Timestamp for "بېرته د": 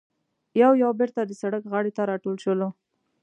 0.99-1.31